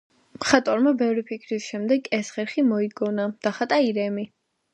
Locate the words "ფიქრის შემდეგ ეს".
1.27-2.33